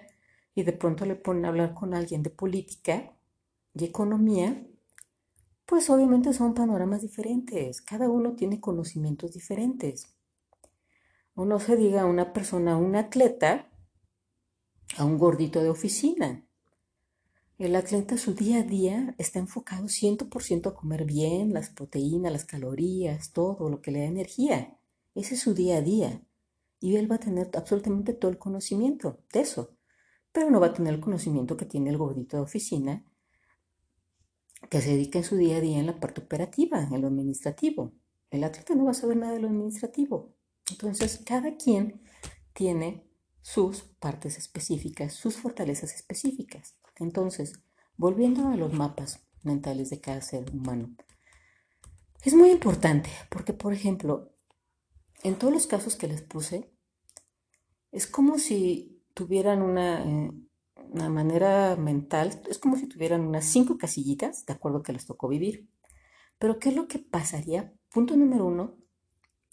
y 0.54 0.62
de 0.62 0.74
pronto 0.74 1.06
le 1.06 1.16
ponen 1.16 1.46
a 1.46 1.48
hablar 1.48 1.74
con 1.74 1.96
alguien 1.96 2.22
de 2.22 2.30
política 2.30 3.18
y 3.74 3.84
economía, 3.84 4.64
pues 5.66 5.90
obviamente 5.90 6.34
son 6.34 6.54
panoramas 6.54 7.02
diferentes. 7.02 7.82
Cada 7.82 8.10
uno 8.10 8.36
tiene 8.36 8.60
conocimientos 8.60 9.34
diferentes. 9.34 10.16
O 11.34 11.46
no 11.46 11.60
se 11.60 11.76
diga 11.76 12.02
a 12.02 12.06
una 12.06 12.34
persona, 12.34 12.78
un 12.78 12.96
atleta, 12.96 13.72
a 14.98 15.06
un 15.06 15.18
gordito 15.18 15.62
de 15.64 15.70
oficina. 15.70 16.46
El 17.58 17.76
atleta 17.76 18.18
su 18.18 18.34
día 18.34 18.60
a 18.60 18.64
día 18.64 19.16
está 19.18 19.40
enfocado 19.40 19.88
100% 19.88 20.68
a 20.68 20.76
comer 20.76 21.06
bien, 21.06 21.54
las 21.54 21.70
proteínas, 21.70 22.32
las 22.32 22.46
calorías, 22.46 23.32
todo 23.32 23.70
lo 23.70 23.82
que 23.82 23.92
le 23.92 24.00
da 24.00 24.06
energía. 24.06 24.78
Ese 25.16 25.36
es 25.36 25.42
su 25.42 25.54
día 25.54 25.78
a 25.78 25.82
día. 25.82 26.22
Y 26.80 26.98
él 26.98 27.10
va 27.10 27.16
a 27.16 27.20
tener 27.20 27.50
absolutamente 27.54 28.14
todo 28.14 28.30
el 28.30 28.38
conocimiento 28.38 29.20
de 29.32 29.40
eso. 29.40 29.76
Pero 30.32 30.52
no 30.52 30.60
va 30.60 30.68
a 30.68 30.74
tener 30.74 30.94
el 30.94 31.00
conocimiento 31.00 31.56
que 31.56 31.66
tiene 31.66 31.90
el 31.90 31.98
gordito 31.98 32.38
de 32.38 32.44
oficina, 32.44 33.06
que 34.70 34.82
se 34.82 34.92
dedica 34.92 35.20
en 35.20 35.26
su 35.26 35.38
día 35.38 35.58
a 35.58 35.62
día 35.62 35.80
en 35.80 35.86
la 35.86 36.00
parte 36.00 36.22
operativa, 36.22 36.82
en 36.82 37.02
lo 37.02 37.08
administrativo. 37.08 37.94
El 38.32 38.44
atleta 38.44 38.76
no 38.76 38.86
va 38.86 38.92
a 38.92 38.96
saber 38.96 39.18
nada 39.18 39.34
de 39.34 39.40
lo 39.40 39.48
administrativo. 39.48 40.36
Entonces, 40.70 41.22
cada 41.26 41.56
quien 41.58 42.02
tiene 42.54 43.08
sus 43.42 43.84
partes 44.00 44.38
específicas, 44.38 45.14
sus 45.14 45.36
fortalezas 45.36 45.94
específicas. 45.94 46.76
Entonces, 46.98 47.54
volviendo 47.98 48.48
a 48.48 48.56
los 48.56 48.74
mapas 48.74 49.20
mentales 49.44 49.90
de 49.90 50.02
cada 50.02 50.22
ser 50.22 50.50
humano, 50.52 50.96
es 52.24 52.34
muy 52.34 52.50
importante 52.50 53.10
porque, 53.30 53.54
por 53.54 53.74
ejemplo, 53.74 54.34
en 55.24 55.36
todos 55.36 55.54
los 55.54 55.68
casos 55.68 55.96
que 55.96 56.08
les 56.08 56.22
puse, 56.22 56.72
es 57.92 58.08
como 58.08 58.40
si 58.40 59.04
tuvieran 59.14 59.62
una, 59.62 60.04
eh, 60.04 60.32
una 60.92 61.10
manera 61.10 61.76
mental, 61.76 62.42
es 62.50 62.58
como 62.58 62.78
si 62.78 62.88
tuvieran 62.88 63.22
unas 63.22 63.46
cinco 63.46 63.78
casillitas, 63.78 64.46
de 64.46 64.54
acuerdo 64.54 64.84
que 64.84 64.94
les 64.94 65.06
tocó 65.06 65.28
vivir. 65.28 65.70
Pero, 66.38 66.60
¿qué 66.60 66.70
es 66.70 66.76
lo 66.76 66.88
que 66.88 67.00
pasaría? 67.00 67.74
Punto 67.90 68.16
número 68.16 68.46
uno, 68.46 68.76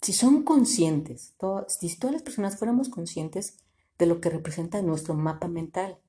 si 0.01 0.13
son 0.13 0.43
conscientes, 0.43 1.35
si 1.67 1.97
todas 1.97 2.13
las 2.13 2.23
personas 2.23 2.57
fuéramos 2.57 2.89
conscientes 2.89 3.63
de 3.97 4.05
lo 4.05 4.19
que 4.19 4.29
representa 4.29 4.81
nuestro 4.81 5.13
mapa 5.13 5.47
mental, 5.47 5.99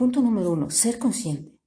Punto 0.00 0.22
número 0.22 0.52
uno, 0.52 0.70
ser 0.70 0.98
consciente. 0.98 1.58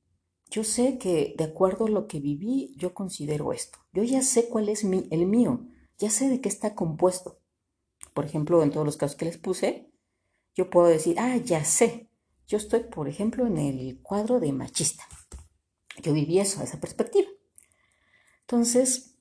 Yo 0.49 0.63
sé 0.63 0.97
que 0.97 1.35
de 1.37 1.43
acuerdo 1.43 1.85
a 1.85 1.89
lo 1.91 2.07
que 2.07 2.19
viví, 2.19 2.73
yo 2.77 2.95
considero 2.95 3.53
esto. 3.53 3.77
Yo 3.93 4.01
ya 4.01 4.23
sé 4.23 4.49
cuál 4.49 4.69
es 4.69 4.83
el 4.83 5.27
mío, 5.27 5.67
ya 5.99 6.09
sé 6.09 6.29
de 6.29 6.41
qué 6.41 6.49
está 6.49 6.73
compuesto. 6.73 7.37
Por 8.15 8.25
ejemplo, 8.25 8.63
en 8.63 8.71
todos 8.71 8.87
los 8.87 8.97
casos 8.97 9.17
que 9.17 9.25
les 9.25 9.37
puse, 9.37 9.92
yo 10.55 10.69
puedo 10.69 10.87
decir, 10.87 11.19
ah, 11.19 11.37
ya 11.37 11.65
sé, 11.65 12.09
yo 12.47 12.57
estoy, 12.57 12.81
por 12.81 13.07
ejemplo, 13.07 13.47
en 13.47 13.57
el 13.57 13.99
cuadro 14.01 14.39
de 14.39 14.51
machista. 14.51 15.03
Yo 16.01 16.13
viví 16.13 16.39
eso, 16.39 16.61
esa 16.61 16.79
perspectiva. 16.79 17.27
Entonces, 18.41 19.15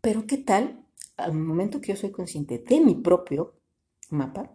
pero 0.00 0.26
¿qué 0.26 0.38
tal? 0.38 0.84
Al 1.16 1.32
momento 1.32 1.80
que 1.80 1.92
yo 1.92 1.96
soy 1.96 2.10
consciente 2.10 2.58
de 2.58 2.80
mi 2.80 2.94
propio 2.94 3.60
mapa, 4.10 4.50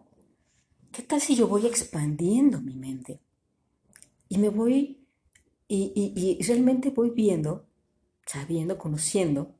¿qué 0.92 1.02
tal 1.02 1.20
si 1.20 1.34
yo 1.34 1.48
voy 1.48 1.66
expandiendo 1.66 2.60
mi 2.60 2.76
mente? 2.76 3.20
Y 4.28 4.38
me 4.38 4.48
voy, 4.48 5.08
y, 5.66 6.38
realmente 6.46 6.90
voy 6.90 7.10
viendo, 7.10 7.66
sabiendo, 8.26 8.78
conociendo, 8.78 9.56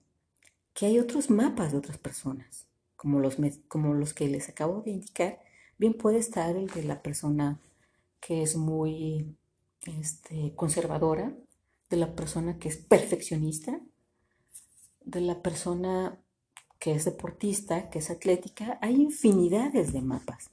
que 0.75 0.87
hay 0.87 0.99
otros 0.99 1.31
mapas 1.31 1.73
de 1.73 1.79
otras 1.79 1.99
personas, 1.99 2.69
como 2.95 3.19
los, 3.19 3.37
como 3.67 3.95
los 3.95 4.15
que 4.15 4.29
les 4.29 4.49
acabo 4.49 4.83
de 4.83 4.93
indicar. 4.93 5.41
Bien 5.81 5.95
puede 5.95 6.19
estar 6.19 6.55
el 6.57 6.67
de 6.67 6.85
la 6.85 7.01
persona 7.01 7.59
que 8.21 8.43
es 8.43 8.55
muy 8.55 9.35
este, 9.87 10.53
conservadora, 10.55 11.35
de 11.89 11.97
la 11.97 12.15
persona 12.15 12.59
que 12.59 12.69
es 12.69 12.77
perfeccionista, 12.77 13.81
de 15.03 15.23
la 15.23 15.41
persona 15.41 16.21
que 16.79 16.93
es 16.93 17.07
deportista, 17.07 17.89
que 17.89 18.01
es 18.01 18.11
atlética. 18.11 18.79
Hay 18.83 18.97
infinidades 18.97 19.95
de 19.95 20.03
mapas, 20.03 20.51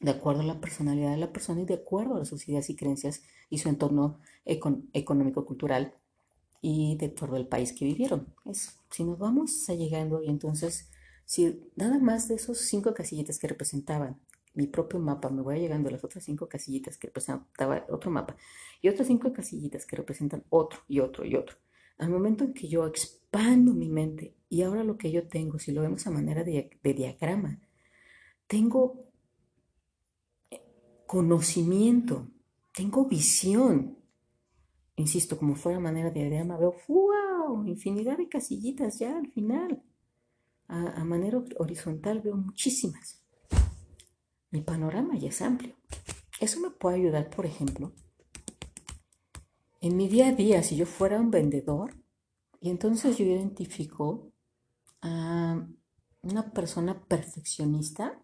de 0.00 0.10
acuerdo 0.10 0.40
a 0.40 0.46
la 0.46 0.60
personalidad 0.60 1.12
de 1.12 1.18
la 1.18 1.32
persona 1.32 1.60
y 1.60 1.66
de 1.66 1.74
acuerdo 1.74 2.16
a 2.16 2.18
las 2.18 2.28
sociedades 2.28 2.68
y 2.70 2.74
creencias 2.74 3.22
y 3.50 3.58
su 3.58 3.68
entorno 3.68 4.18
económico-cultural 4.44 5.94
y 6.60 6.96
de 6.96 7.06
acuerdo 7.06 7.36
al 7.36 7.46
país 7.46 7.72
que 7.72 7.84
vivieron. 7.84 8.34
Es, 8.46 8.80
si 8.90 9.04
nos 9.04 9.16
vamos 9.16 9.68
a 9.68 9.74
llegando 9.74 10.24
y 10.24 10.28
entonces, 10.28 10.90
si 11.24 11.70
nada 11.76 11.98
más 11.98 12.28
de 12.28 12.34
esos 12.34 12.58
cinco 12.58 12.94
casillitas 12.94 13.38
que 13.38 13.48
representaban 13.48 14.20
mi 14.54 14.66
propio 14.66 14.98
mapa, 15.00 15.30
me 15.30 15.42
voy 15.42 15.58
llegando 15.58 15.88
a 15.88 15.92
las 15.92 16.04
otras 16.04 16.24
cinco 16.24 16.48
casillitas 16.48 16.96
que 16.96 17.08
representaban 17.08 17.82
otro 17.90 18.10
mapa 18.10 18.36
y 18.80 18.88
otras 18.88 19.08
cinco 19.08 19.32
casillitas 19.32 19.84
que 19.84 19.96
representan 19.96 20.44
otro 20.50 20.80
y 20.88 21.00
otro 21.00 21.24
y 21.24 21.34
otro. 21.34 21.56
Al 21.98 22.10
momento 22.10 22.44
en 22.44 22.54
que 22.54 22.68
yo 22.68 22.86
expando 22.86 23.72
mi 23.72 23.88
mente 23.88 24.36
y 24.48 24.62
ahora 24.62 24.84
lo 24.84 24.96
que 24.96 25.10
yo 25.10 25.26
tengo, 25.26 25.58
si 25.58 25.72
lo 25.72 25.82
vemos 25.82 26.06
a 26.06 26.10
manera 26.10 26.44
de, 26.44 26.70
de 26.82 26.94
diagrama, 26.94 27.60
tengo 28.46 29.04
conocimiento, 31.06 32.28
tengo 32.74 33.06
visión. 33.06 33.98
Insisto, 34.96 35.38
como 35.38 35.56
fuera 35.56 35.80
manera 35.80 36.10
de 36.10 36.20
diagrama, 36.20 36.56
veo, 36.56 36.74
wow, 36.88 37.66
infinidad 37.66 38.18
de 38.18 38.28
casillitas 38.28 38.98
ya 38.98 39.16
al 39.16 39.28
final. 39.28 39.82
A 40.68 41.04
manera 41.04 41.42
horizontal 41.58 42.20
veo 42.20 42.36
muchísimas 42.36 43.24
mi 44.54 44.60
panorama 44.60 45.16
ya 45.16 45.30
es 45.30 45.42
amplio. 45.42 45.74
Eso 46.38 46.60
me 46.60 46.70
puede 46.70 46.98
ayudar, 46.98 47.28
por 47.28 47.44
ejemplo, 47.44 47.92
en 49.80 49.96
mi 49.96 50.08
día 50.08 50.28
a 50.28 50.32
día, 50.32 50.62
si 50.62 50.76
yo 50.76 50.86
fuera 50.86 51.20
un 51.20 51.32
vendedor, 51.32 51.96
y 52.60 52.70
entonces 52.70 53.18
yo 53.18 53.24
identifico 53.24 54.30
a 55.02 55.66
una 56.22 56.52
persona 56.52 57.04
perfeccionista, 57.04 58.22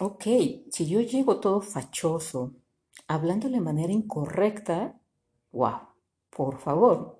ok, 0.00 0.24
si 0.72 0.88
yo 0.88 1.00
llego 1.00 1.38
todo 1.38 1.60
fachoso, 1.60 2.56
hablando 3.06 3.48
de 3.48 3.60
manera 3.60 3.92
incorrecta, 3.92 5.00
wow, 5.52 5.82
por 6.30 6.58
favor, 6.58 7.19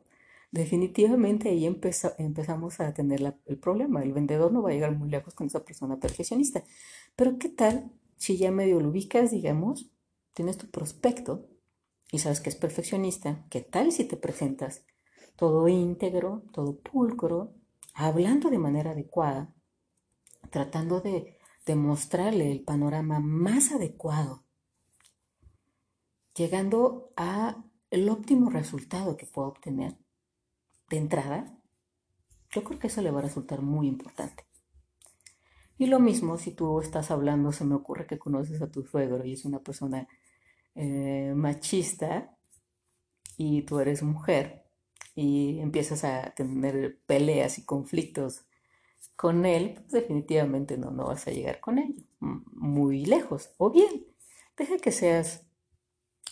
definitivamente 0.51 1.49
ahí 1.49 1.67
empezamos 1.67 2.81
a 2.81 2.93
tener 2.93 3.35
el 3.47 3.59
problema. 3.59 4.03
El 4.03 4.13
vendedor 4.13 4.53
no 4.53 4.63
va 4.63 4.71
a 4.71 4.73
llegar 4.73 4.97
muy 4.97 5.09
lejos 5.09 5.35
con 5.35 5.47
esa 5.47 5.65
persona 5.65 5.99
perfeccionista. 5.99 6.65
Pero 7.17 7.39
¿qué 7.39 7.49
tal 7.49 7.93
si 8.17 8.37
ya 8.37 8.51
medio 8.51 8.81
lo 8.81 8.89
ubicas, 8.89 9.31
digamos, 9.31 9.91
tienes 10.35 10.59
tu 10.59 10.69
prospecto 10.71 11.49
y 12.11 12.19
sabes 12.19 12.41
que 12.41 12.51
es 12.51 12.57
perfeccionista? 12.57 13.47
¿Qué 13.51 13.61
tal 13.61 13.93
si 13.93 14.05
te 14.05 14.17
presentas 14.17 14.85
todo 15.37 15.69
íntegro, 15.69 16.43
todo 16.53 16.79
pulcro, 16.79 17.55
hablando 17.95 18.51
de 18.51 18.59
manera 18.59 18.91
adecuada, 18.91 19.55
tratando 20.51 21.01
de 21.01 21.39
demostrarle 21.65 22.51
el 22.51 22.63
panorama 22.63 23.21
más 23.21 23.73
adecuado, 23.73 24.45
llegando 26.35 27.13
a 27.17 27.65
el 27.91 28.09
óptimo 28.09 28.51
resultado 28.51 29.17
que 29.17 29.27
pueda 29.27 29.49
obtener 29.49 29.97
de 30.91 30.99
entrada, 30.99 31.59
yo 32.51 32.63
creo 32.63 32.79
que 32.79 32.89
eso 32.89 33.01
le 33.01 33.11
va 33.11 33.21
a 33.21 33.23
resultar 33.23 33.63
muy 33.63 33.87
importante. 33.87 34.45
Y 35.79 35.87
lo 35.87 35.99
mismo 35.99 36.37
si 36.37 36.51
tú 36.51 36.81
estás 36.81 37.11
hablando, 37.11 37.53
se 37.53 37.65
me 37.65 37.75
ocurre 37.75 38.07
que 38.07 38.19
conoces 38.19 38.61
a 38.61 38.71
tu 38.71 38.83
suegro 38.83 39.25
y 39.25 39.33
es 39.33 39.47
una 39.47 39.61
persona 39.61 40.07
eh, 40.75 41.33
machista 41.35 42.37
y 43.39 43.63
tú 43.63 43.79
eres 43.79 44.03
mujer 44.03 44.67
y 45.15 45.59
empiezas 45.61 46.05
a 46.05 46.35
tener 46.35 47.01
peleas 47.07 47.59
y 47.59 47.65
conflictos 47.65 48.45
con 49.17 49.47
él, 49.47 49.75
pues 49.75 49.91
definitivamente 49.93 50.77
no, 50.77 50.91
no 50.91 51.07
vas 51.07 51.27
a 51.27 51.31
llegar 51.31 51.61
con 51.61 51.79
él 51.79 52.07
muy 52.21 53.05
lejos. 53.07 53.51
O 53.59 53.71
bien, 53.71 54.07
deja 54.57 54.77
que 54.79 54.93
seas, 54.93 55.47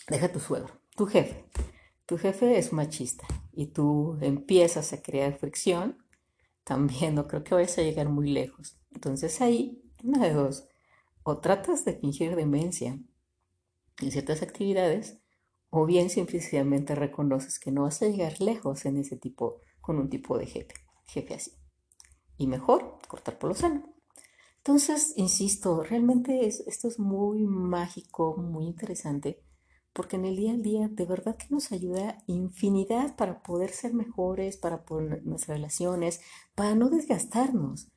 deja 0.09 0.31
tu 0.31 0.41
suegro, 0.41 0.81
tu 0.97 1.07
jefe. 1.07 1.45
Tu 2.09 2.17
jefe 2.17 2.57
es 2.57 2.73
machista 2.73 3.27
y 3.53 3.67
tú 3.67 4.17
empiezas 4.23 4.95
a 4.95 5.03
crear 5.03 5.37
fricción, 5.37 5.99
también 6.65 7.15
no 7.15 7.29
creo 7.29 7.45
que 7.45 7.55
vayas 7.55 7.77
a 7.77 7.83
llegar 7.83 8.09
muy 8.09 8.31
lejos. 8.31 8.81
Entonces 8.93 9.43
ahí, 9.43 9.83
una 10.03 10.25
de 10.25 10.33
dos, 10.33 10.67
o 11.23 11.37
tratas 11.37 11.85
de 11.85 11.99
fingir 11.99 12.35
demencia 12.35 12.99
en 14.01 14.11
ciertas 14.11 14.41
actividades, 14.41 15.19
o 15.69 15.85
bien 15.85 16.09
simplemente 16.09 16.95
reconoces 16.95 17.59
que 17.59 17.73
no 17.73 17.83
vas 17.83 18.01
a 18.01 18.07
llegar 18.07 18.41
lejos 18.41 18.87
en 18.87 18.97
ese 18.97 19.19
tipo, 19.19 19.61
con 19.83 19.99
un 19.99 20.09
tipo 20.09 20.39
de 20.39 20.47
jefe, 20.47 20.77
jefe 21.05 21.35
así. 21.35 21.53
Y 22.39 22.47
mejor, 22.47 23.01
cortar 23.07 23.39
por 23.39 23.51
lo 23.51 23.55
sano. 23.55 23.95
Entonces, 24.57 25.13
insisto, 25.17 25.83
realmente 25.83 26.47
esto 26.47 26.89
es 26.89 26.99
muy 26.99 27.45
mágico, 27.45 28.35
muy 28.39 28.65
interesante 28.65 29.43
porque 29.99 30.15
en 30.15 30.27
el 30.27 30.37
día 30.37 30.53
a 30.53 30.57
día 30.57 30.89
de 30.89 31.07
verdad 31.07 31.37
que 31.37 31.49
nos 31.51 31.73
ayuda 31.73 32.23
infinidad 32.29 33.17
para 33.17 33.43
poder 33.43 33.71
ser 33.71 33.95
mejores, 33.95 34.57
para 34.57 34.85
poner 34.85 35.27
nuestras 35.27 35.57
relaciones, 35.57 36.21
para 36.55 36.77
no 36.77 36.89
desgastarnos. 36.89 37.89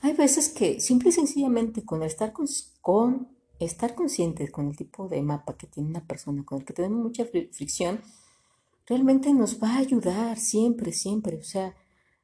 Hay 0.00 0.14
veces 0.14 0.48
que 0.48 0.80
simple 0.80 1.10
y 1.10 1.12
sencillamente 1.12 1.84
con 1.84 2.02
estar 2.02 2.32
con 2.80 3.28
estar 3.60 3.94
conscientes 3.94 4.50
con 4.50 4.66
el 4.66 4.76
tipo 4.76 5.06
de 5.06 5.22
mapa 5.22 5.56
que 5.56 5.68
tiene 5.68 5.90
una 5.90 6.04
persona 6.04 6.44
con 6.44 6.58
el 6.58 6.64
que 6.64 6.72
tenemos 6.72 7.00
mucha 7.00 7.24
fricción, 7.24 8.00
realmente 8.84 9.32
nos 9.32 9.62
va 9.62 9.76
a 9.76 9.78
ayudar 9.78 10.38
siempre, 10.38 10.90
siempre. 10.90 11.36
O 11.36 11.44
sea, 11.44 11.76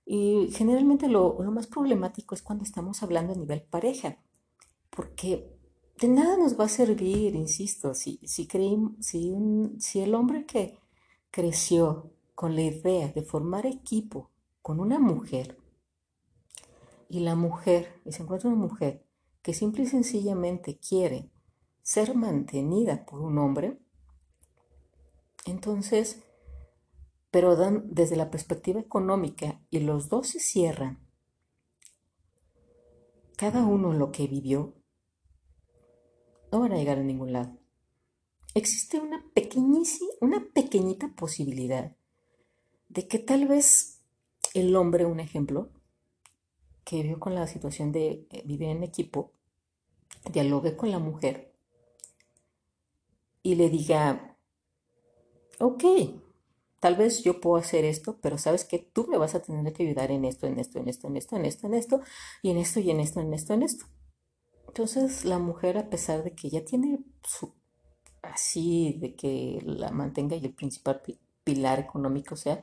y 0.05 0.49
generalmente 0.51 1.07
lo, 1.07 1.41
lo 1.41 1.53
más 1.53 1.69
problemático 1.69 2.35
es 2.35 2.43
cuando 2.43 2.65
estamos 2.65 3.05
hablando 3.05 3.33
a 3.33 3.37
nivel 3.37 3.63
pareja, 3.63 4.19
porque 4.91 5.54
de 6.01 6.09
nada 6.09 6.37
nos 6.37 6.59
va 6.59 6.65
a 6.65 6.69
servir, 6.69 7.35
insisto, 7.35 7.95
si, 7.95 8.19
si, 8.25 8.49
si, 9.01 9.35
si 9.79 10.01
el 10.01 10.15
hombre 10.15 10.45
que 10.45 10.79
creció 11.31 12.11
con 12.35 12.57
la 12.57 12.63
idea 12.63 13.09
de 13.09 13.23
formar 13.23 13.67
equipo 13.67 14.31
con 14.61 14.81
una 14.81 14.99
mujer 14.99 15.59
y 17.09 17.21
la 17.21 17.37
mujer, 17.37 18.01
y 18.05 18.13
se 18.13 18.23
encuentra 18.23 18.51
una 18.51 18.59
mujer 18.59 19.07
que 19.43 19.55
simple 19.55 19.85
y 19.85 19.87
sencillamente 19.87 20.79
quiere 20.79 21.31
ser 21.83 22.15
mantenida 22.15 23.05
por 23.05 23.21
un 23.21 23.39
hombre, 23.39 23.79
entonces, 25.45 26.23
pero 27.31 27.55
dan, 27.57 27.85
desde 27.93 28.17
la 28.17 28.31
perspectiva 28.31 28.81
económica 28.81 29.61
y 29.71 29.81
los 29.81 30.09
dos 30.09 30.29
se 30.29 30.41
cierran, 30.41 31.07
cada 33.37 33.65
uno 33.65 33.93
lo 33.93 34.11
que 34.11 34.27
vivió, 34.27 34.75
no 36.55 36.61
van 36.61 36.73
a 36.73 36.77
llegar 36.77 36.99
a 36.99 37.03
ningún 37.03 37.33
lado. 37.33 37.59
Existe 38.55 39.01
una 39.01 39.25
pequeñísima, 39.35 40.13
una 40.21 40.47
pequeñita 40.55 41.09
posibilidad 41.17 41.97
de 42.89 43.09
que 43.09 43.19
tal 43.19 43.49
vez 43.49 44.03
el 44.55 44.77
hombre, 44.77 45.05
un 45.05 45.19
ejemplo, 45.19 45.71
que 46.85 47.03
vio 47.03 47.19
con 47.19 47.35
la 47.35 47.49
situación 47.49 47.91
de 47.91 48.29
eh, 48.31 48.43
vivir 48.45 48.69
en 48.69 48.85
equipo, 48.85 49.33
dialogue 50.33 50.77
con 50.77 50.93
la 50.93 51.01
mujer 51.01 51.53
y 53.43 53.57
le 53.57 53.69
diga, 53.69 54.39
ok, 55.59 55.85
tal 56.79 56.95
vez 56.95 57.25
yo 57.25 57.41
puedo 57.41 57.57
hacer 57.57 57.85
esto, 57.85 58.21
pero 58.23 58.39
sabes 58.39 58.63
que 58.65 58.79
tú 58.79 59.09
me 59.09 59.19
vas 59.19 59.35
a 59.35 59.43
tener 59.43 59.73
que 59.73 59.83
ayudar 59.83 60.13
en 60.13 60.25
esto, 60.25 60.47
en 60.47 60.61
esto, 60.61 60.79
en 60.79 60.87
esto, 60.87 61.09
en 61.09 61.17
esto, 61.17 61.35
en 61.35 61.47
esto, 61.47 61.67
en 61.67 61.75
esto, 61.75 62.01
y 62.43 62.51
en 62.51 62.59
esto, 62.59 62.79
y 62.79 62.93
en 62.93 63.01
esto, 63.01 63.19
en 63.19 63.35
esto, 63.35 63.55
en 63.55 63.63
esto. 63.65 63.87
Entonces 64.75 65.25
la 65.25 65.39
mujer, 65.39 65.79
a 65.79 65.89
pesar 65.89 66.25
de 66.25 66.35
que 66.35 66.51
ya 66.51 66.65
tiene 66.65 66.99
su, 67.23 67.55
así, 68.23 68.99
de 69.01 69.15
que 69.15 69.63
la 69.65 69.93
mantenga 69.93 70.37
y 70.37 70.45
el 70.45 70.53
principal 70.53 71.01
pilar 71.45 71.79
económico 71.79 72.35
sea, 72.37 72.61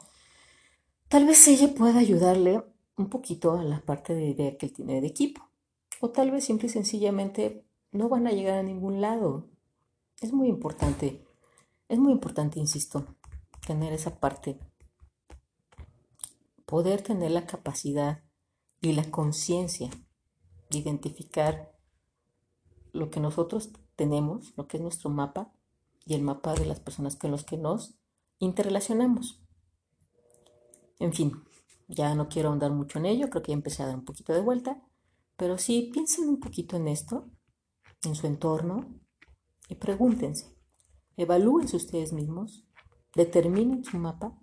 Tal 1.11 1.25
vez 1.25 1.45
ella 1.49 1.75
pueda 1.75 1.99
ayudarle 1.99 2.63
un 2.95 3.09
poquito 3.09 3.59
a 3.59 3.65
la 3.65 3.81
parte 3.81 4.13
de 4.13 4.27
idea 4.27 4.57
que 4.57 4.67
él 4.67 4.71
tiene 4.71 5.01
de 5.01 5.07
equipo. 5.07 5.41
O 5.99 6.11
tal 6.11 6.31
vez 6.31 6.45
simple 6.45 6.67
y 6.67 6.69
sencillamente 6.69 7.65
no 7.91 8.07
van 8.07 8.27
a 8.27 8.31
llegar 8.31 8.59
a 8.59 8.63
ningún 8.63 9.01
lado. 9.01 9.49
Es 10.21 10.31
muy 10.31 10.47
importante, 10.47 11.21
es 11.89 11.99
muy 11.99 12.13
importante, 12.13 12.61
insisto, 12.61 13.17
tener 13.67 13.91
esa 13.91 14.21
parte. 14.21 14.57
Poder 16.65 17.01
tener 17.01 17.31
la 17.31 17.45
capacidad 17.45 18.23
y 18.79 18.93
la 18.93 19.11
conciencia 19.11 19.89
de 20.69 20.77
identificar 20.77 21.73
lo 22.93 23.09
que 23.09 23.19
nosotros 23.19 23.71
tenemos, 23.95 24.53
lo 24.57 24.67
que 24.67 24.77
es 24.77 24.83
nuestro 24.83 25.09
mapa 25.09 25.53
y 26.05 26.13
el 26.13 26.21
mapa 26.21 26.53
de 26.53 26.65
las 26.65 26.79
personas 26.79 27.15
con 27.15 27.31
los 27.31 27.43
que 27.43 27.57
nos 27.57 27.95
interrelacionamos. 28.39 29.41
En 30.99 31.13
fin, 31.13 31.43
ya 31.87 32.15
no 32.15 32.29
quiero 32.29 32.49
ahondar 32.49 32.71
mucho 32.71 32.99
en 32.99 33.05
ello, 33.05 33.29
creo 33.29 33.41
que 33.41 33.51
ya 33.51 33.55
empecé 33.55 33.83
a 33.83 33.87
dar 33.87 33.95
un 33.95 34.05
poquito 34.05 34.33
de 34.33 34.41
vuelta, 34.41 34.81
pero 35.35 35.57
sí 35.57 35.89
piensen 35.93 36.29
un 36.29 36.39
poquito 36.39 36.77
en 36.77 36.87
esto, 36.87 37.29
en 38.03 38.15
su 38.15 38.27
entorno, 38.27 38.85
y 39.67 39.75
pregúntense, 39.75 40.55
evalúense 41.17 41.77
ustedes 41.77 42.13
mismos, 42.13 42.65
determinen 43.15 43.83
su 43.83 43.97
mapa, 43.97 44.37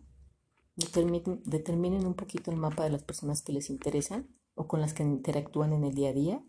determinen, 0.77 1.43
determinen 1.45 2.07
un 2.07 2.15
poquito 2.15 2.51
el 2.51 2.57
mapa 2.57 2.85
de 2.85 2.91
las 2.91 3.03
personas 3.03 3.43
que 3.43 3.53
les 3.53 3.71
interesan 3.71 4.29
o 4.55 4.67
con 4.67 4.81
las 4.81 4.95
que 4.95 5.03
interactúan 5.03 5.73
en 5.73 5.85
el 5.85 5.95
día 5.95 6.11
a 6.11 6.15
día, 6.15 6.45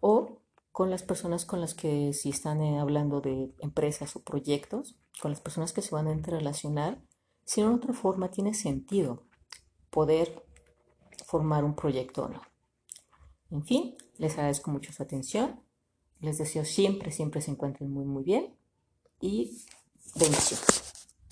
o 0.00 0.43
con 0.74 0.90
las 0.90 1.04
personas 1.04 1.44
con 1.44 1.60
las 1.60 1.72
que 1.72 2.12
si 2.12 2.30
están 2.30 2.60
eh, 2.60 2.80
hablando 2.80 3.20
de 3.20 3.54
empresas 3.60 4.16
o 4.16 4.24
proyectos, 4.24 4.96
con 5.22 5.30
las 5.30 5.40
personas 5.40 5.72
que 5.72 5.82
se 5.82 5.94
van 5.94 6.08
a 6.08 6.12
interrelacionar, 6.12 7.00
si 7.44 7.60
de 7.60 7.68
otra 7.68 7.92
forma 7.92 8.32
tiene 8.32 8.54
sentido 8.54 9.22
poder 9.90 10.44
formar 11.26 11.62
un 11.62 11.76
proyecto 11.76 12.24
o 12.24 12.28
no. 12.28 12.42
En 13.52 13.64
fin, 13.64 13.94
les 14.18 14.32
agradezco 14.32 14.72
mucho 14.72 14.92
su 14.92 15.00
atención. 15.00 15.60
Les 16.18 16.38
deseo 16.38 16.64
siempre, 16.64 17.12
siempre 17.12 17.40
se 17.40 17.52
encuentren 17.52 17.92
muy, 17.92 18.04
muy 18.04 18.24
bien 18.24 18.56
y 19.20 19.64
bendiciones. 20.16 20.83